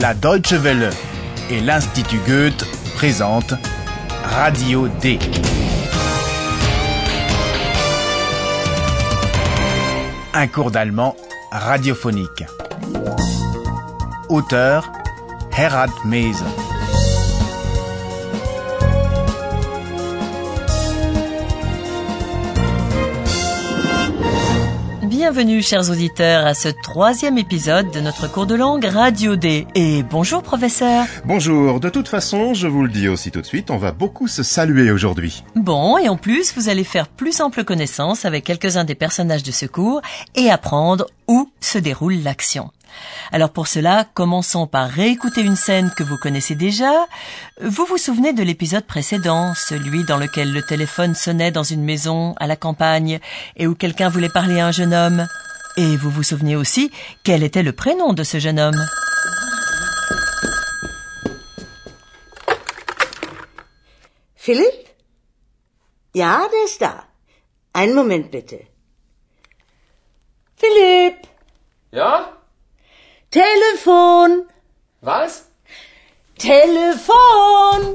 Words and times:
La 0.00 0.14
Deutsche 0.14 0.54
Welle 0.54 0.88
et 1.50 1.60
l'Institut 1.60 2.20
Goethe 2.26 2.64
présentent 2.96 3.52
Radio 4.24 4.88
D. 4.88 5.18
Un 10.32 10.46
cours 10.46 10.70
d'allemand 10.70 11.14
radiophonique. 11.52 12.44
Auteur 14.30 14.90
Herald 15.54 15.92
Mese. 16.06 16.44
Bienvenue, 25.32 25.62
chers 25.62 25.88
auditeurs, 25.90 26.44
à 26.44 26.54
ce 26.54 26.68
troisième 26.68 27.38
épisode 27.38 27.92
de 27.92 28.00
notre 28.00 28.28
cours 28.28 28.46
de 28.46 28.56
langue 28.56 28.84
Radio 28.84 29.36
D. 29.36 29.64
Et 29.76 30.02
bonjour, 30.02 30.42
professeur. 30.42 31.04
Bonjour, 31.24 31.78
de 31.78 31.88
toute 31.88 32.08
façon, 32.08 32.52
je 32.52 32.66
vous 32.66 32.82
le 32.82 32.88
dis 32.88 33.06
aussi 33.06 33.30
tout 33.30 33.40
de 33.40 33.46
suite, 33.46 33.70
on 33.70 33.76
va 33.76 33.92
beaucoup 33.92 34.26
se 34.26 34.42
saluer 34.42 34.90
aujourd'hui. 34.90 35.44
Bon, 35.54 35.96
et 35.98 36.08
en 36.08 36.16
plus, 36.16 36.52
vous 36.56 36.68
allez 36.68 36.82
faire 36.82 37.06
plus 37.06 37.40
ample 37.40 37.62
connaissance 37.62 38.24
avec 38.24 38.42
quelques-uns 38.42 38.82
des 38.82 38.96
personnages 38.96 39.44
de 39.44 39.52
ce 39.52 39.66
cours 39.66 40.02
et 40.34 40.50
apprendre 40.50 41.06
où 41.28 41.48
se 41.60 41.78
déroule 41.78 42.16
l'action. 42.24 42.72
Alors 43.32 43.50
pour 43.50 43.68
cela, 43.68 44.06
commençons 44.14 44.66
par 44.66 44.88
réécouter 44.88 45.42
une 45.42 45.56
scène 45.56 45.90
que 45.96 46.02
vous 46.02 46.16
connaissez 46.16 46.54
déjà. 46.54 47.06
Vous 47.60 47.84
vous 47.84 47.98
souvenez 47.98 48.32
de 48.32 48.42
l'épisode 48.42 48.84
précédent, 48.86 49.52
celui 49.54 50.04
dans 50.04 50.16
lequel 50.16 50.52
le 50.52 50.62
téléphone 50.62 51.14
sonnait 51.14 51.50
dans 51.50 51.62
une 51.62 51.84
maison 51.84 52.34
à 52.38 52.46
la 52.46 52.56
campagne 52.56 53.20
et 53.56 53.66
où 53.66 53.74
quelqu'un 53.74 54.08
voulait 54.08 54.28
parler 54.28 54.60
à 54.60 54.66
un 54.66 54.72
jeune 54.72 54.94
homme? 54.94 55.26
Et 55.76 55.96
vous 55.96 56.10
vous 56.10 56.24
souvenez 56.24 56.56
aussi 56.56 56.90
quel 57.24 57.42
était 57.42 57.62
le 57.62 57.72
prénom 57.72 58.12
de 58.12 58.24
ce 58.24 58.38
jeune 58.38 58.58
homme? 58.58 58.86
Philipp? 64.34 64.88
Ja, 66.12 66.48
der 66.50 66.64
ist 66.64 66.80
da. 66.80 67.04
Einen 67.72 67.94
Moment 67.94 68.30
bitte. 68.32 68.66
Philipp! 70.56 71.26
Ja? 71.92 72.19
Telefon! 73.30 74.42
Was? 75.04 75.44
Telefon! 76.36 77.94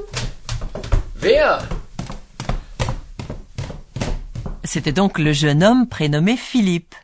Wer? 1.22 1.60
C'était 4.64 4.94
donc 4.94 5.20
le 5.20 5.34
jeune 5.34 5.62
homme 5.62 5.90
prénommé 5.90 6.38
Philippe. 6.38 6.96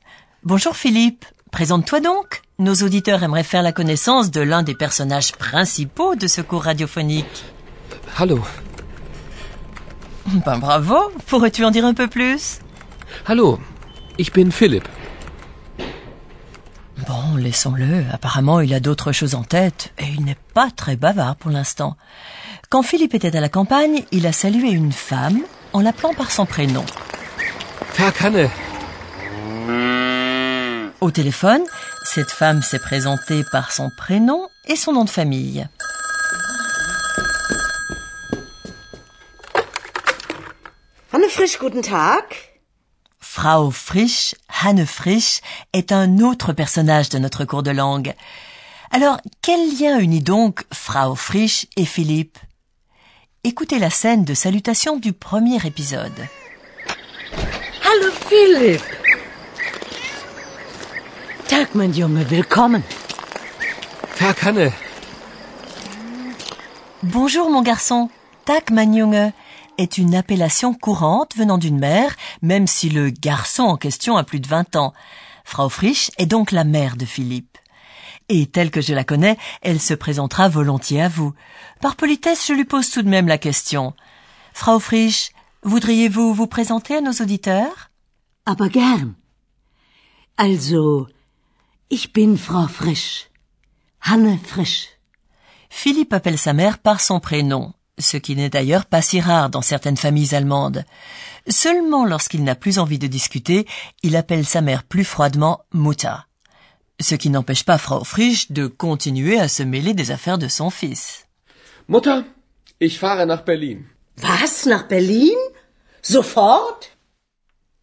Bonjour 0.45 0.77
Philippe, 0.77 1.25
présente-toi 1.51 1.99
donc. 1.99 2.41
Nos 2.57 2.75
auditeurs 2.75 3.21
aimeraient 3.21 3.43
faire 3.43 3.63
la 3.63 3.73
connaissance 3.73 4.31
de 4.31 4.39
l'un 4.39 4.63
des 4.63 4.75
personnages 4.75 5.33
principaux 5.33 6.15
de 6.15 6.27
ce 6.27 6.39
cours 6.39 6.63
radiophonique. 6.63 7.43
Hallo. 8.17 8.39
Ben 10.45 10.57
bravo, 10.57 11.11
pourrais-tu 11.27 11.65
en 11.65 11.71
dire 11.71 11.83
un 11.83 11.93
peu 11.93 12.07
plus? 12.07 12.59
Hallo. 13.27 13.59
Ich 14.17 14.31
bin 14.31 14.51
Philipp. 14.51 14.87
Laissons-le. 17.41 18.05
Apparemment, 18.11 18.59
il 18.59 18.71
a 18.73 18.79
d'autres 18.79 19.11
choses 19.11 19.33
en 19.33 19.43
tête 19.43 19.93
et 19.97 20.05
il 20.05 20.23
n'est 20.23 20.37
pas 20.53 20.69
très 20.69 20.95
bavard 20.95 21.35
pour 21.35 21.49
l'instant. 21.49 21.97
Quand 22.69 22.83
Philippe 22.83 23.15
était 23.15 23.35
à 23.35 23.41
la 23.41 23.49
campagne, 23.49 24.03
il 24.11 24.27
a 24.27 24.31
salué 24.31 24.69
une 24.69 24.91
femme 24.91 25.39
en 25.73 25.81
l'appelant 25.81 26.13
par 26.13 26.29
son 26.29 26.45
prénom. 26.45 26.85
Verkanne. 27.95 28.47
Au 31.01 31.09
téléphone, 31.09 31.63
cette 32.03 32.29
femme 32.29 32.61
s'est 32.61 32.77
présentée 32.77 33.43
par 33.51 33.71
son 33.71 33.89
prénom 33.97 34.47
et 34.67 34.75
son 34.75 34.93
nom 34.93 35.03
de 35.03 35.09
famille. 35.09 35.67
Hanne 41.11 41.27
Frisch, 41.27 41.57
guten 41.59 41.81
Tag? 41.81 42.50
Frau 43.33 43.71
Frisch, 43.71 44.35
Hanne 44.61 44.85
Frisch, 44.85 45.39
est 45.71 45.93
un 45.93 46.19
autre 46.19 46.51
personnage 46.51 47.07
de 47.07 47.17
notre 47.17 47.45
cours 47.45 47.63
de 47.63 47.71
langue. 47.71 48.13
Alors, 48.91 49.21
quel 49.41 49.79
lien 49.79 49.99
unit 49.99 50.19
donc 50.19 50.65
Frau 50.73 51.15
Frisch 51.15 51.65
et 51.77 51.85
Philippe? 51.85 52.37
Écoutez 53.45 53.79
la 53.79 53.89
scène 53.89 54.25
de 54.25 54.33
salutation 54.33 54.97
du 54.97 55.13
premier 55.13 55.65
épisode. 55.65 56.27
Hallo 57.85 58.11
Philipp. 58.27 58.81
Tag, 61.47 61.69
mein 61.73 61.93
Junge, 61.93 62.25
willkommen. 62.29 62.83
Verkanne. 64.15 64.73
Bonjour 67.01 67.49
mon 67.49 67.61
garçon, 67.61 68.09
Tak 68.43 68.71
mein 68.71 68.93
Junge 68.93 69.31
est 69.81 69.97
une 69.97 70.15
appellation 70.15 70.73
courante 70.73 71.35
venant 71.35 71.57
d'une 71.57 71.79
mère, 71.79 72.15
même 72.41 72.67
si 72.67 72.89
le 72.89 73.09
garçon 73.09 73.63
en 73.63 73.77
question 73.77 74.15
a 74.15 74.23
plus 74.23 74.39
de 74.39 74.47
20 74.47 74.75
ans. 74.75 74.93
Frau 75.43 75.69
Frisch 75.69 76.11
est 76.17 76.27
donc 76.27 76.51
la 76.51 76.63
mère 76.63 76.97
de 76.97 77.05
Philippe. 77.05 77.57
Et 78.29 78.45
telle 78.45 78.71
que 78.71 78.81
je 78.81 78.93
la 78.93 79.03
connais, 79.03 79.37
elle 79.61 79.81
se 79.81 79.93
présentera 79.93 80.47
volontiers 80.47 81.01
à 81.01 81.09
vous. 81.09 81.33
Par 81.81 81.95
politesse, 81.95 82.47
je 82.47 82.53
lui 82.53 82.65
pose 82.65 82.91
tout 82.91 83.01
de 83.01 83.09
même 83.09 83.27
la 83.27 83.37
question. 83.37 83.93
Frau 84.53 84.79
Frisch, 84.79 85.31
voudriez-vous 85.63 86.33
vous 86.33 86.47
présenter 86.47 86.95
à 86.95 87.01
nos 87.01 87.11
auditeurs? 87.11 87.89
Aber 88.45 88.69
gern. 88.69 89.15
Also, 90.37 91.07
ich 91.89 92.13
bin 92.13 92.37
Frau 92.37 92.67
Frisch. 92.67 93.29
Hanne 94.01 94.39
Frisch. 94.39 94.89
Philippe 95.69 96.13
appelle 96.13 96.37
sa 96.37 96.53
mère 96.53 96.79
par 96.79 97.01
son 97.01 97.19
prénom, 97.19 97.73
ce 97.97 98.17
qui 98.17 98.35
n'est 98.35 98.49
d'ailleurs 98.49 98.85
pas 98.85 99.01
si 99.01 99.19
rare 99.19 99.49
dans 99.49 99.61
certaines 99.61 99.97
familles 99.97 100.35
allemandes. 100.35 100.83
Seulement 101.47 102.05
lorsqu'il 102.05 102.43
n'a 102.43 102.55
plus 102.55 102.79
envie 102.79 102.99
de 102.99 103.07
discuter, 103.07 103.67
il 104.03 104.15
appelle 104.15 104.45
sa 104.45 104.61
mère 104.61 104.83
plus 104.83 105.03
froidement 105.03 105.61
Mutter. 105.73 106.15
Ce 106.99 107.15
qui 107.15 107.29
n'empêche 107.29 107.63
pas 107.63 107.77
Frau 107.77 108.03
Frisch 108.03 108.51
de 108.51 108.67
continuer 108.67 109.39
à 109.39 109.47
se 109.47 109.63
mêler 109.63 109.93
des 109.93 110.11
affaires 110.11 110.37
de 110.37 110.47
son 110.47 110.69
fils. 110.69 111.25
Mutter, 111.87 112.21
ich 112.79 112.99
fahre 112.99 113.25
nach 113.25 113.43
Berlin. 113.43 113.79
Was, 114.21 114.65
nach 114.67 114.87
Berlin? 114.87 115.35
Sofort? 116.01 116.79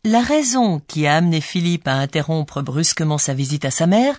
La 0.05 0.21
raison 0.21 0.81
qui 0.87 1.07
a 1.07 1.17
amené 1.17 1.41
Philippe 1.41 1.89
à 1.89 1.95
interrompre 1.95 2.63
brusquement 2.63 3.19
sa 3.19 3.35
visite 3.35 3.65
à 3.65 3.71
sa 3.71 3.87
mère, 3.87 4.17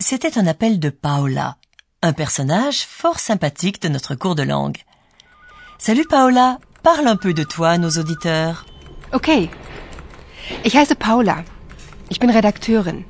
c'était 0.00 0.38
un 0.38 0.46
appel 0.46 0.80
de 0.80 0.90
Paola, 0.90 1.56
un 2.02 2.12
personnage 2.12 2.80
fort 2.80 3.20
sympathique 3.20 3.80
de 3.80 3.88
notre 3.88 4.16
cours 4.16 4.34
de 4.34 4.42
langue. 4.42 4.78
Salut 5.82 6.04
Paola, 6.08 6.58
parle 6.82 7.06
un 7.08 7.16
peu 7.16 7.32
de 7.32 7.42
toi 7.42 7.70
à 7.70 7.78
nos 7.78 7.90
auditeurs. 7.98 8.66
Okay. 9.12 9.48
Ich 10.64 10.74
heiße 10.76 10.94
Paula. 10.94 11.44
Ich 12.10 12.20
bin 12.20 12.30
Redakteurin. 12.30 13.02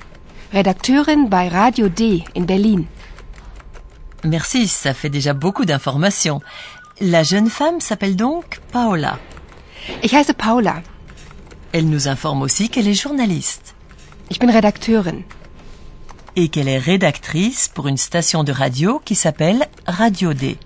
Redakteurin 0.52 1.28
bei 1.28 1.48
Radio 1.48 1.88
D 1.88 2.24
in 2.36 2.42
Berlin. 2.44 2.84
Merci, 4.24 4.68
ça 4.68 4.94
fait 4.94 5.08
déjà 5.10 5.32
beaucoup 5.32 5.64
d'informations. 5.64 6.40
La 7.00 7.22
jeune 7.22 7.48
femme 7.48 7.80
s'appelle 7.80 8.14
donc 8.16 8.60
Paola. 8.72 9.18
Ich 10.02 10.12
heiße 10.14 10.32
Paula. 10.36 10.82
Elle 11.72 11.88
nous 11.88 12.08
informe 12.08 12.42
aussi 12.42 12.68
qu'elle 12.68 12.88
est 12.88 12.94
journaliste 13.02 13.74
Ich 14.30 14.38
bin 14.38 14.50
Redakteurin. 14.52 15.22
et 16.36 16.48
qu'elle 16.48 16.68
est 16.68 16.78
rédactrice 16.78 17.66
pour 17.68 17.88
une 17.88 17.96
station 17.96 18.44
de 18.44 18.52
radio 18.52 19.00
qui 19.04 19.16
s'appelle 19.16 19.68
Radio 19.86 20.32
D. 20.32 20.56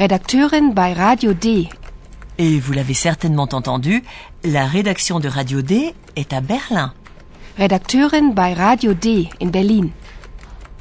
Redakteurin 0.00 0.68
bei 0.68 0.94
Radio 0.94 1.34
D. 1.34 1.68
Et 2.38 2.58
vous 2.58 2.72
l'avez 2.72 2.94
certainement 2.94 3.50
entendu, 3.52 4.02
la 4.44 4.64
rédaction 4.64 5.20
de 5.20 5.28
Radio 5.28 5.60
D 5.60 5.94
est 6.16 6.32
à 6.32 6.40
Berlin. 6.40 6.94
Redakteurin 7.58 8.30
bei 8.30 8.54
Radio 8.54 8.94
D 8.94 9.28
in 9.42 9.48
Berlin. 9.48 9.90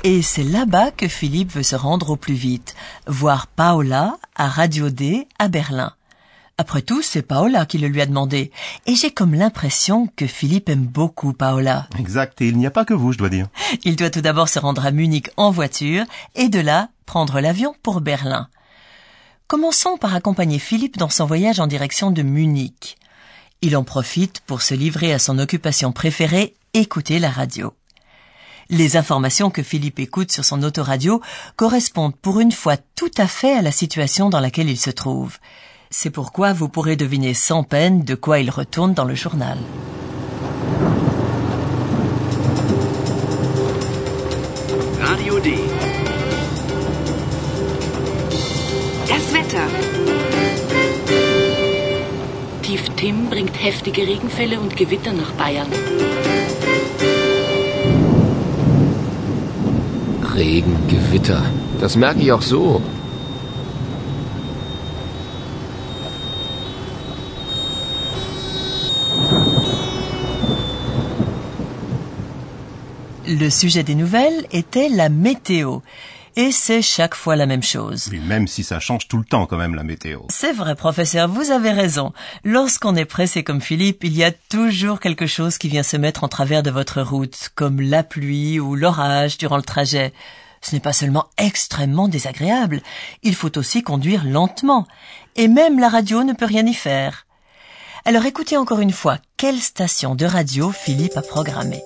Et 0.06 0.22
c'est 0.22 0.46
là-bas 0.46 0.92
que 0.92 1.10
Philippe 1.10 1.52
veut 1.52 1.64
se 1.64 1.76
rendre 1.76 2.12
au 2.12 2.16
plus 2.16 2.34
vite, 2.34 2.76
voir 3.08 3.48
Paola 3.48 4.18
à 4.38 4.48
Radio 4.48 4.90
D 4.90 5.28
à 5.38 5.50
Berlin. 5.50 5.92
Après 6.58 6.82
tout, 6.82 7.02
c'est 7.02 7.22
Paola 7.22 7.66
qui 7.66 7.78
le 7.78 7.90
lui 7.90 8.00
a 8.00 8.06
demandé. 8.06 8.52
Et 8.86 8.96
j'ai 8.96 9.12
comme 9.12 9.34
l'impression 9.34 10.08
que 10.16 10.28
Philippe 10.28 10.70
aime 10.70 10.86
beaucoup 10.86 11.34
Paola. 11.34 11.90
Exact, 12.00 12.40
et 12.42 12.48
il 12.48 12.58
n'y 12.58 12.68
a 12.68 12.72
pas 12.72 12.86
que 12.86 12.94
vous, 12.94 13.12
je 13.12 13.18
dois 13.18 13.28
dire. 13.28 13.48
Il 13.84 13.98
doit 13.98 14.12
tout 14.12 14.22
d'abord 14.22 14.48
se 14.48 14.60
rendre 14.60 14.86
à 14.86 14.92
Munich 14.92 15.30
en 15.36 15.52
voiture 15.52 16.06
et 16.36 16.48
de 16.48 16.62
là 16.62 16.88
prendre 17.06 17.42
l'avion 17.42 17.76
pour 17.84 18.00
Berlin. 18.00 18.48
Commençons 19.50 19.98
par 19.98 20.14
accompagner 20.14 20.60
Philippe 20.60 21.00
dans 21.00 21.10
son 21.10 21.26
voyage 21.26 21.60
en 21.60 21.66
direction 21.66 22.12
de 22.12 22.22
Munich. 22.22 23.00
Il 23.64 23.76
en 23.76 23.84
profite 23.84 24.42
pour 24.42 24.62
se 24.62 24.76
livrer 24.76 25.12
à 25.12 25.18
son 25.18 25.40
occupation 25.40 25.92
préférée, 25.92 26.54
écouter 26.76 27.18
la 27.18 27.32
radio. 27.32 27.74
Les 28.70 28.96
informations 28.96 29.50
que 29.50 29.64
Philippe 29.64 29.98
écoute 29.98 30.32
sur 30.32 30.46
son 30.46 30.62
autoradio 30.62 31.20
correspondent 31.56 32.16
pour 32.16 32.40
une 32.40 32.52
fois 32.52 32.78
tout 32.78 33.10
à 33.18 33.26
fait 33.26 33.54
à 33.54 33.64
la 33.64 33.72
situation 33.72 34.30
dans 34.30 34.40
laquelle 34.40 34.70
il 34.70 34.80
se 34.80 34.92
trouve. 34.92 35.40
C'est 35.90 36.12
pourquoi 36.12 36.54
vous 36.54 36.70
pourrez 36.70 36.96
deviner 36.96 37.34
sans 37.34 37.64
peine 37.64 38.04
de 38.04 38.14
quoi 38.14 38.38
il 38.38 38.52
retourne 38.52 38.94
dans 38.94 39.04
le 39.04 39.16
journal. 39.16 39.58
Radio 45.02 45.40
D. 45.40 45.56
Alaska. 49.60 49.68
Tief 52.62 52.90
Tim 52.96 53.30
bringt 53.30 53.62
heftige 53.62 54.02
Regenfälle 54.08 54.60
und 54.60 54.76
Gewitter 54.76 55.14
nach 55.14 55.32
Bayern. 55.32 55.68
Regen, 60.36 60.78
Gewitter. 60.88 61.44
Das 61.80 61.96
merke 61.96 62.22
ich 62.22 62.32
auch 62.32 62.42
so. 62.42 62.82
Le 73.28 73.52
sujet 73.52 73.84
des 73.84 73.96
nouvelles 73.96 74.46
était 74.52 74.90
la 74.90 75.08
météo. 75.08 75.82
Et 76.40 76.54
c'est 76.54 76.82
chaque 76.82 77.16
fois 77.16 77.36
la 77.36 77.46
même 77.46 77.62
chose. 77.62 78.08
Oui, 78.10 78.22
même 78.22 78.48
si 78.48 78.64
ça 78.64 78.80
change 78.80 79.10
tout 79.10 79.18
le 79.18 79.26
temps 79.26 79.46
quand 79.46 79.58
même 79.58 79.76
la 79.76 79.84
météo. 79.84 80.22
C'est 80.30 80.54
vrai, 80.54 80.74
professeur, 80.74 81.28
vous 81.28 81.52
avez 81.52 81.72
raison. 81.72 82.14
Lorsqu'on 82.46 82.96
est 82.96 83.04
pressé 83.04 83.44
comme 83.44 83.60
Philippe, 83.60 84.06
il 84.06 84.16
y 84.16 84.24
a 84.24 84.32
toujours 84.32 85.02
quelque 85.02 85.28
chose 85.28 85.58
qui 85.58 85.68
vient 85.68 85.84
se 85.84 85.98
mettre 85.98 86.24
en 86.24 86.30
travers 86.30 86.64
de 86.64 86.72
votre 86.72 87.02
route, 87.02 87.50
comme 87.56 87.82
la 87.82 88.04
pluie 88.04 88.58
ou 88.58 88.76
l'orage 88.76 89.38
durant 89.38 89.58
le 89.58 89.64
trajet. 89.64 90.14
Ce 90.62 90.74
n'est 90.74 90.80
pas 90.80 90.94
seulement 90.94 91.26
extrêmement 91.38 92.08
désagréable, 92.08 92.84
il 93.22 93.36
faut 93.36 93.58
aussi 93.58 93.84
conduire 93.84 94.24
lentement. 94.24 94.88
Et 95.36 95.50
même 95.50 95.78
la 95.78 95.90
radio 95.90 96.24
ne 96.24 96.32
peut 96.32 96.46
rien 96.46 96.66
y 96.66 96.74
faire. 96.74 97.26
Alors 98.06 98.26
écoutez 98.26 98.56
encore 98.56 98.80
une 98.80 98.94
fois 98.94 99.18
quelle 99.36 99.60
station 99.60 100.16
de 100.16 100.26
radio 100.26 100.72
Philippe 100.72 101.18
a 101.18 101.22
programmée. 101.22 101.84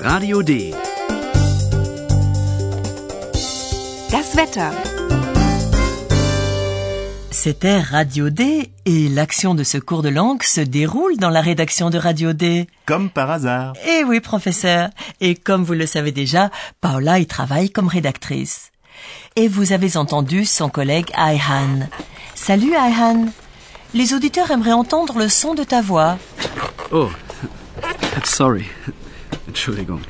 Radio 0.00 0.42
D. 0.42 0.72
Das 4.22 4.36
Wetter. 4.36 4.70
C'était 7.32 7.80
Radio 7.80 8.30
D 8.30 8.70
et 8.84 9.08
l'action 9.08 9.56
de 9.56 9.64
ce 9.64 9.78
cours 9.78 10.02
de 10.02 10.10
langue 10.10 10.44
se 10.44 10.60
déroule 10.60 11.16
dans 11.16 11.28
la 11.28 11.40
rédaction 11.40 11.90
de 11.90 11.98
Radio 11.98 12.32
D. 12.32 12.68
Comme 12.86 13.10
par 13.10 13.32
hasard. 13.32 13.72
Eh 13.84 14.04
oui, 14.04 14.20
professeur. 14.20 14.90
Et 15.20 15.34
comme 15.34 15.64
vous 15.64 15.72
le 15.72 15.86
savez 15.86 16.12
déjà, 16.12 16.50
Paula 16.80 17.18
y 17.18 17.26
travaille 17.26 17.70
comme 17.70 17.88
rédactrice. 17.88 18.70
Et 19.34 19.48
vous 19.48 19.72
avez 19.72 19.96
entendu 19.96 20.44
son 20.44 20.68
collègue 20.68 21.10
Ayhan. 21.16 21.88
Salut 22.36 22.76
Ayhan. 22.76 23.26
Les 23.92 24.14
auditeurs 24.14 24.52
aimeraient 24.52 24.70
entendre 24.70 25.18
le 25.18 25.28
son 25.28 25.54
de 25.54 25.64
ta 25.64 25.82
voix. 25.82 26.16
Oh, 26.92 27.10
sorry. 28.22 28.66
Entschuldigung. 29.48 30.00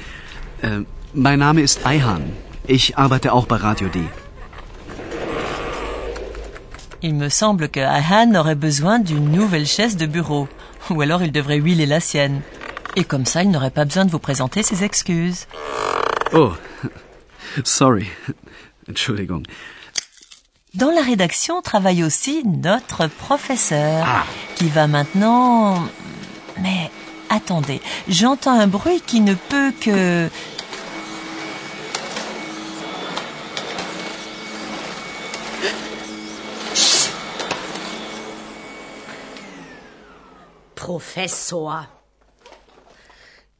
Äh, 0.62 0.84
mein 1.14 1.38
Name 1.38 1.60
ist 1.60 1.80
Ayhan. 1.86 2.20
Ich 2.68 2.96
arbeite 2.96 3.32
auch 3.32 3.46
bei 3.46 3.56
Radio 3.56 3.88
D. 3.88 4.00
Il 7.02 7.14
me 7.14 7.28
semble 7.28 7.68
que 7.68 7.80
Ayhan 7.80 8.36
aurait 8.36 8.54
besoin 8.54 9.00
d'une 9.00 9.32
nouvelle 9.32 9.66
chaise 9.66 9.96
de 9.96 10.06
bureau. 10.06 10.48
Ou 10.90 11.00
alors 11.00 11.22
il 11.22 11.32
devrait 11.32 11.56
huiler 11.56 11.86
la 11.86 11.98
sienne. 11.98 12.42
Et 12.94 13.04
comme 13.04 13.26
ça, 13.26 13.42
il 13.42 13.50
n'aurait 13.50 13.70
pas 13.70 13.84
besoin 13.84 14.04
de 14.04 14.10
vous 14.10 14.20
présenter 14.20 14.62
ses 14.62 14.84
excuses. 14.84 15.46
Oh, 16.32 16.52
sorry. 17.64 18.06
Entschuldigung. 18.88 19.42
Dans 20.74 20.90
la 20.90 21.02
rédaction 21.02 21.60
travaille 21.60 22.04
aussi 22.04 22.42
notre 22.46 23.08
professeur, 23.08 24.06
qui 24.54 24.68
va 24.68 24.86
maintenant... 24.86 25.82
Mais 26.62 26.90
attendez, 27.28 27.80
j'entends 28.08 28.58
un 28.58 28.68
bruit 28.68 29.02
qui 29.04 29.20
ne 29.20 29.34
peut 29.34 29.72
que... 29.80 30.28
Professor. 40.92 41.88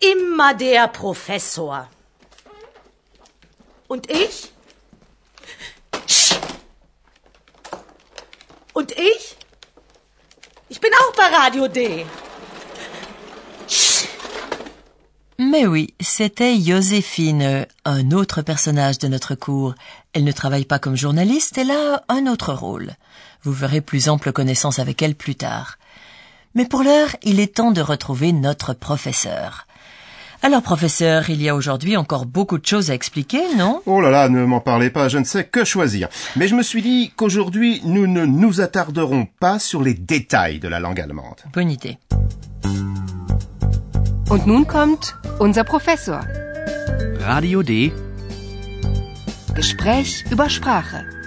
Immer 0.00 0.52
der 0.52 0.87
Professor. 0.88 1.88
Und 3.88 4.11
ich? 4.11 4.52
Und 8.75 8.90
ich? 8.93 9.37
Ich 10.69 10.79
bin 10.81 10.90
auch 11.00 11.14
bei 11.17 11.29
Radio 11.34 11.69
D. 11.69 12.05
Mais 15.38 15.67
oui, 15.67 15.94
c'était 16.00 16.55
Joséphine, 16.55 17.67
un 17.87 18.12
autre 18.12 18.43
personnage 18.43 18.99
de 18.99 19.08
notre 19.08 19.34
cours. 19.34 19.75
Elle 20.12 20.25
ne 20.25 20.32
travaille 20.32 20.67
pas 20.67 20.79
comme 20.79 20.96
journaliste, 20.96 21.56
elle 21.56 21.70
a 21.70 22.02
un 22.08 22.26
autre 22.26 22.52
rôle. 22.52 22.94
Vous 23.43 23.52
verrez 23.52 23.81
plus 23.81 24.11
ample 24.11 24.32
connaissance 24.32 24.79
avec 24.79 25.00
elle 25.00 25.14
plus 25.14 25.37
tard. 25.37 25.79
Mais 26.54 26.66
pour 26.66 26.82
l'heure, 26.82 27.16
il 27.22 27.40
est 27.40 27.54
temps 27.54 27.72
de 27.72 27.81
retrouver 27.81 28.32
notre 28.32 28.75
professeur. 28.75 29.66
Alors, 30.44 30.60
professeur, 30.62 31.31
il 31.31 31.40
y 31.40 31.49
a 31.49 31.54
aujourd'hui 31.54 31.96
encore 31.96 32.26
beaucoup 32.26 32.58
de 32.58 32.66
choses 32.66 32.90
à 32.90 32.94
expliquer, 32.94 33.54
non? 33.56 33.81
Oh 33.87 34.00
là 34.00 34.10
là, 34.10 34.28
ne 34.28 34.44
m'en 34.44 34.60
parlez 34.60 34.90
pas, 34.90 35.08
je 35.08 35.19
ne 35.19 35.25
sais 35.25 35.44
que 35.44 35.64
choisir. 35.64 36.08
Mais 36.34 36.49
je 36.49 36.56
me 36.56 36.64
suis 36.64 36.82
dit 36.82 37.12
qu'aujourd'hui, 37.14 37.81
nous 37.84 38.08
ne 38.08 38.26
nous 38.26 38.60
attarderons 38.60 39.28
pas 39.38 39.60
sur 39.60 39.82
les 39.82 39.94
détails 39.94 40.58
de 40.58 40.66
la 40.66 40.81
langue 40.81 41.00
allemande. 41.00 41.40
Bonne 41.54 41.70
idée. 41.70 41.99
Und 44.28 44.46
nun 44.46 44.64
kommt 44.64 45.14
unser 45.40 45.64
Professor. 45.64 46.20
Radio 47.20 47.62
D. 47.62 47.93
Gespräch 49.55 50.25
über 50.31 50.48
Sprache. 50.48 51.21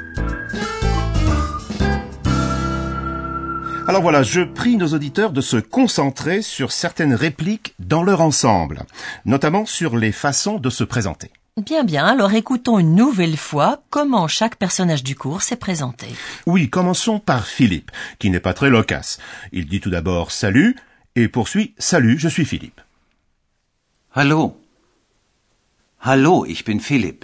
Alors 3.88 4.02
voilà, 4.02 4.24
je 4.24 4.42
prie 4.42 4.78
nos 4.78 4.94
auditeurs 4.94 5.32
de 5.32 5.42
se 5.42 5.58
concentrer 5.58 6.42
sur 6.42 6.72
certaines 6.72 7.14
répliques 7.14 7.76
dans 7.78 8.02
leur 8.02 8.22
ensemble, 8.22 8.80
notamment 9.26 9.68
sur 9.68 9.96
les 9.96 10.12
façons 10.12 10.58
de 10.58 10.72
se 10.72 10.84
présenter. 10.84 11.30
Bien, 11.64 11.84
bien, 11.84 12.04
alors 12.06 12.34
écoutons 12.34 12.80
une 12.80 12.96
nouvelle 12.96 13.38
fois 13.38 13.84
comment 13.92 14.28
chaque 14.28 14.56
personnage 14.56 15.04
du 15.04 15.16
cours 15.16 15.44
s'est 15.44 15.56
présenté. 15.56 16.08
Oui, 16.48 16.68
commençons 16.68 17.20
par 17.20 17.46
Philippe, 17.46 17.92
qui 18.18 18.32
n'est 18.32 18.40
pas 18.40 18.56
très 18.56 18.72
loquace. 18.72 19.20
Il 19.52 19.68
dit 19.68 19.82
tout 19.82 19.92
d'abord 19.92 20.31
salut 20.31 20.76
et 21.16 21.28
poursuit 21.28 21.76
salut, 21.78 22.18
je 22.18 22.28
suis 22.28 22.46
Philippe. 22.46 22.81
Hallo. 24.16 24.60
Hallo, 26.02 26.45
ich 26.48 26.66
bin 26.66 26.80
Philipp. 26.80 27.24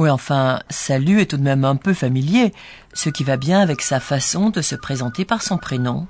Oui, 0.00 0.08
enfin, 0.08 0.60
salut 0.70 1.20
est 1.20 1.26
tout 1.26 1.36
de 1.36 1.42
même 1.42 1.62
un 1.66 1.76
peu 1.76 1.92
familier, 1.92 2.54
ce 2.94 3.10
qui 3.10 3.22
va 3.22 3.36
bien 3.36 3.60
avec 3.60 3.82
sa 3.82 4.00
façon 4.00 4.48
de 4.48 4.62
se 4.62 4.74
présenter 4.74 5.26
par 5.26 5.42
son 5.42 5.58
prénom. 5.58 6.06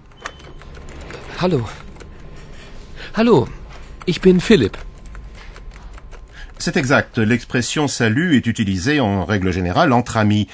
Hallo. 1.40 1.66
Hallo, 3.16 3.49
ich 4.06 4.20
bin 4.20 4.38
Philipp. 4.38 4.76
C'est 6.56 6.76
exact, 6.76 7.18
l'expression 7.18 7.88
salut 7.88 8.37
est 8.37 8.47
utilisée 8.47 9.00
en 9.00 9.25
règle 9.25 9.50
générale 9.50 9.92
entre 9.92 10.18
amis. 10.18 10.47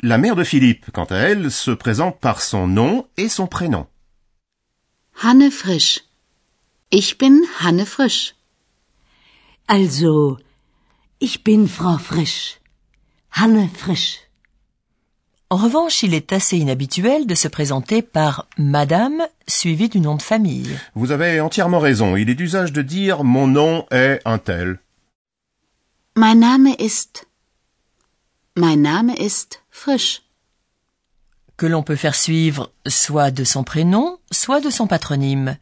La 0.00 0.16
mère 0.16 0.36
de 0.36 0.44
Philippe, 0.44 0.92
quant 0.92 1.06
à 1.06 1.16
elle, 1.16 1.50
se 1.50 1.72
présente 1.72 2.20
par 2.20 2.40
son 2.40 2.68
nom 2.68 3.08
et 3.16 3.28
son 3.28 3.48
prénom. 3.48 3.88
Hanne 5.20 5.50
Frisch. 5.50 6.04
Ich 6.92 7.18
bin 7.18 7.40
Hanne 7.60 7.84
Frisch. 7.84 8.36
Also, 9.66 10.38
ich 11.20 11.42
bin 11.42 11.66
Frau 11.66 11.98
Frisch. 11.98 12.60
Hanne 13.38 13.68
Frisch. 13.68 14.20
En 15.50 15.56
revanche, 15.56 16.02
il 16.02 16.14
est 16.14 16.32
assez 16.32 16.56
inhabituel 16.56 17.26
de 17.26 17.34
se 17.34 17.48
présenter 17.48 18.00
par 18.00 18.46
Madame 18.56 19.22
suivi 19.46 19.90
du 19.90 20.00
nom 20.00 20.16
de 20.16 20.22
famille. 20.22 20.76
Vous 20.94 21.12
avez 21.12 21.40
entièrement 21.40 21.78
raison, 21.78 22.16
il 22.16 22.30
est 22.30 22.34
d'usage 22.34 22.72
de 22.72 22.80
dire 22.80 23.24
mon 23.24 23.46
nom 23.46 23.86
est 23.90 24.20
un 24.24 24.38
tel. 24.38 24.80
Mein 26.16 26.40
Name 26.40 26.74
ist. 26.78 27.26
Mein 28.56 28.80
Name 28.80 29.12
ist 29.18 29.62
Frisch. 29.70 30.22
que 31.56 31.66
l'on 31.66 31.82
peut 31.82 31.96
faire 31.96 32.14
suivre 32.14 32.70
soit 32.86 33.30
de 33.30 33.44
son 33.44 33.64
prénom, 33.64 34.18
soit 34.30 34.60
de 34.60 34.70
son 34.70 34.86
patronyme. 34.86 35.56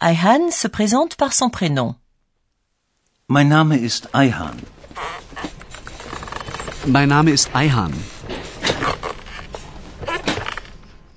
Ayhan 0.00 0.50
se 0.50 0.68
présente 0.68 1.16
par 1.16 1.32
son 1.32 1.50
prénom. 1.50 1.94
Mein 3.28 3.48
Name 3.48 3.72
ist 3.72 4.08
Ayhan. 4.12 4.56
Mein 6.88 7.10
Name 7.10 7.28
ist 7.28 7.50
Ayhan. 7.52 7.90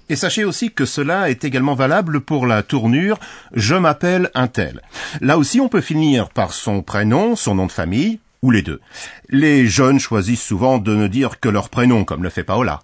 Et 0.10 0.18
sachez 0.18 0.44
aussi 0.44 0.70
que 0.72 0.86
cela 0.86 1.30
est 1.30 1.46
également 1.46 1.76
valable 1.76 2.20
pour 2.20 2.46
la 2.46 2.62
tournure 2.62 3.18
je 3.54 3.76
m'appelle 3.76 4.30
un 4.36 4.48
tel. 4.48 4.82
Là 5.22 5.38
aussi 5.38 5.62
on 5.62 5.70
peut 5.70 5.80
finir 5.80 6.30
par 6.30 6.52
son 6.52 6.82
prénom, 6.82 7.38
son 7.38 7.56
nom 7.56 7.68
de 7.68 7.72
famille, 7.72 8.20
ou 8.42 8.52
les 8.52 8.64
deux. 8.64 8.82
Les 9.30 9.66
jeunes 9.66 10.00
choisissent 10.00 10.44
souvent 10.44 10.78
de 10.78 10.94
ne 10.94 11.08
dire 11.08 11.40
que 11.40 11.48
leur 11.48 11.70
prénom, 11.70 12.04
comme 12.04 12.24
le 12.24 12.30
fait 12.30 12.44
Paola. 12.44 12.82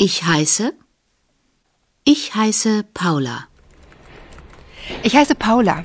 Ich 0.00 0.22
heiße? 0.24 0.72
Ich 2.06 2.34
heiße 2.34 2.82
Paula. 2.92 3.46
Ich 5.04 5.14
heiße 5.14 5.36
Paula. 5.36 5.84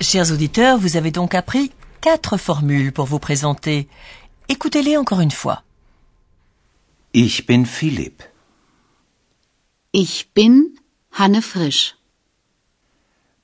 Chers 0.00 0.32
auditeurs, 0.32 0.78
vous 0.78 0.96
avez 0.96 1.12
donc 1.12 1.34
appris 1.36 1.70
quatre 2.04 2.36
formules 2.36 2.92
pour 2.92 3.06
vous 3.06 3.18
présenter. 3.18 3.88
Écoutez-les 4.50 4.98
encore 4.98 5.20
une 5.20 5.30
fois. 5.30 5.62
Ich 7.14 7.46
bin 7.46 7.64
Philipp. 7.64 8.22
Ich 9.94 10.30
bin 10.34 10.54
Hanne 11.12 11.40
Frisch. 11.40 11.96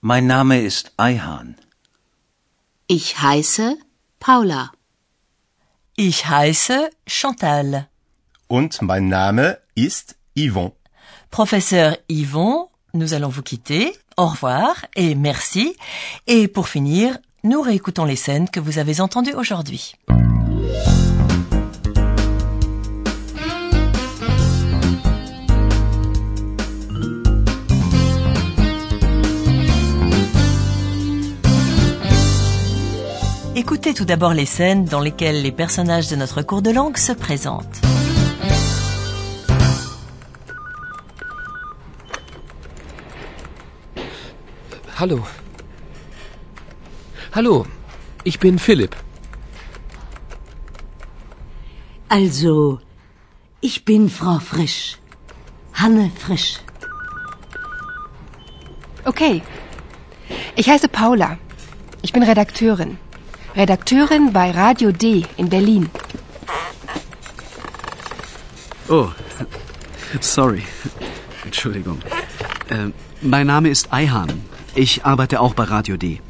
Mein 0.03 0.27
Name 0.27 0.61
ist 0.61 0.93
Eihan. 0.99 1.57
Ich 2.87 3.23
heiße 3.23 3.79
Paula. 4.19 4.73
Ich 5.97 6.29
heiße 6.29 6.91
Chantal. 7.07 7.89
Und 8.49 8.83
mein 8.83 9.09
Name 9.09 9.59
ist 9.75 10.17
Yvon. 10.37 10.73
Professeur 11.31 11.97
Yvon, 12.11 12.69
nous 12.93 13.15
allons 13.15 13.31
vous 13.31 13.43
quitter. 13.43 13.97
Au 14.19 14.27
revoir 14.27 14.75
et 14.97 15.15
merci. 15.15 15.75
Et 16.27 16.47
pour 16.47 16.69
finir, 16.69 17.19
nous 17.43 17.63
réécoutons 17.63 18.05
les 18.05 18.17
scènes 18.17 18.49
que 18.49 18.61
vous 18.61 18.79
avez 18.79 19.01
entendues 19.01 19.35
aujourd'hui. 19.35 19.95
Écoutez 33.57 33.95
tout 33.95 34.05
d'abord 34.05 34.35
les 34.35 34.47
scènes 34.47 34.85
dans 34.85 35.01
lesquelles 35.01 35.43
les 35.43 35.53
personnages 35.53 36.09
de 36.09 36.17
notre 36.17 36.43
cours 36.43 36.63
de 36.63 36.71
langue 36.71 36.97
se 36.97 37.13
présentent. 37.13 37.81
Hallo. 44.99 45.21
Hallo, 47.33 47.65
ich 48.25 48.41
bin 48.41 48.59
Philipp. 48.59 48.97
Also, 52.09 52.81
ich 53.61 53.85
bin 53.85 54.11
Frau 54.11 54.41
Frisch. 54.41 54.99
Hanne 55.75 56.11
Frisch. 56.19 56.59
Okay. 59.05 59.43
Ich 60.57 60.69
heiße 60.69 60.89
Paula. 60.89 61.39
Ich 62.03 62.13
bin 62.13 62.25
Redakteurin. 62.25 62.99
Redakteurin 63.55 64.33
bei 64.33 64.51
Radio 64.51 64.91
D 64.91 65.25
in 65.37 65.49
Berlin. 65.49 65.89
Oh, 68.89 69.09
sorry. 70.21 70.65
Entschuldigung. 71.45 72.01
Äh, 72.71 72.89
mein 73.21 73.47
Name 73.47 73.69
ist 73.69 73.93
Eihan. 73.93 74.43
Ich 74.75 75.05
arbeite 75.05 75.41
auch 75.41 75.55
bei 75.55 75.65
Radio 75.65 75.97
D. 75.97 76.21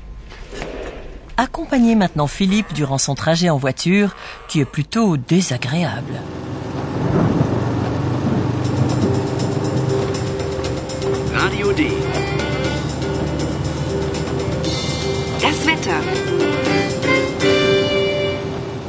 Accompagnez 1.40 1.94
maintenant 1.94 2.26
Philippe 2.26 2.74
durant 2.74 2.98
son 2.98 3.14
trajet 3.14 3.48
en 3.48 3.56
voiture, 3.56 4.14
qui 4.46 4.60
est 4.60 4.66
plutôt 4.66 5.16
désagréable. 5.16 6.20
Radio 11.34 11.72
D. 11.72 11.86
Das 15.40 15.64
Wetter. 15.64 16.02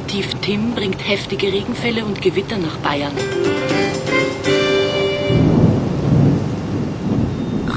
Tief 0.08 0.34
Tim 0.42 0.74
bringt 0.74 1.00
heftige 1.08 1.50
Regenfälle 1.50 2.04
und 2.04 2.20
Gewitter 2.20 2.58
nach 2.58 2.76
Bayern. 2.80 3.14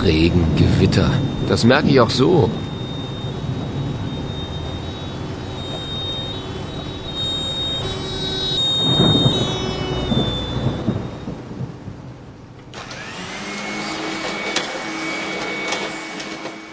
Regen, 0.04 0.46
Gewitter. 0.58 1.12
Das 1.48 1.64
merke 1.64 1.88
ich 1.88 2.02
auch 2.02 2.10
so. 2.10 2.50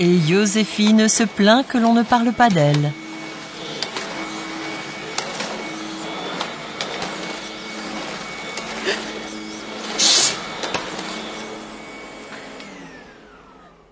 Et 0.04 0.18
Joséphine 0.18 1.08
se 1.08 1.22
plaint 1.22 1.64
que 1.64 1.78
l'on 1.78 1.94
ne 1.94 2.02
parle 2.02 2.32
pas 2.32 2.48
d'elle. 2.48 2.92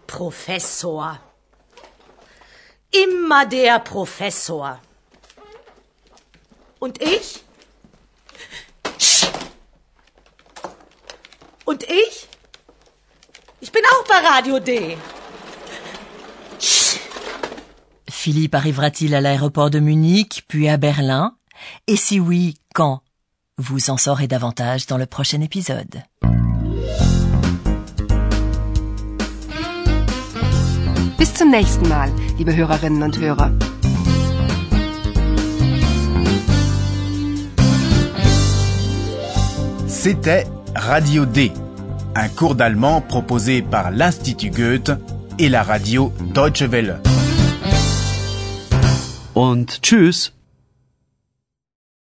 Professor. 0.08 1.16
Immer 2.92 3.46
der 3.46 3.78
Professor. 3.78 4.80
Und 6.80 7.00
ich? 7.00 7.44
Und 11.66 11.84
ich? 11.84 12.26
Ich 13.60 13.70
bin 13.70 13.84
auch 13.84 14.04
bei 14.08 14.18
Radio 14.28 14.58
D. 14.58 14.98
Philippe 18.22 18.54
arrivera-t-il 18.54 19.14
à 19.14 19.22
l'aéroport 19.22 19.70
de 19.70 19.78
Munich, 19.78 20.44
puis 20.46 20.68
à 20.68 20.76
Berlin? 20.76 21.36
Et 21.86 21.96
si 21.96 22.20
oui, 22.20 22.54
quand? 22.74 23.00
Vous 23.56 23.88
en 23.88 23.96
saurez 23.96 24.28
davantage 24.28 24.86
dans 24.86 24.98
le 24.98 25.06
prochain 25.06 25.40
épisode. 25.40 26.02
Bis 31.18 31.32
zum 31.34 31.50
nächsten 31.50 31.88
Mal, 31.88 32.10
liebe 32.36 32.54
Hörerinnen 32.54 33.02
und 33.02 33.16
Hörer. 33.18 33.52
C'était 39.88 40.46
Radio 40.76 41.24
D, 41.24 41.52
un 42.14 42.28
cours 42.28 42.54
d'allemand 42.54 43.00
proposé 43.00 43.62
par 43.62 43.90
l'Institut 43.90 44.50
Goethe 44.50 44.92
et 45.38 45.48
la 45.48 45.62
radio 45.62 46.12
Deutsche 46.34 46.64
Welle. 46.64 47.00
Und 49.34 49.82
tschüss. 49.82 50.32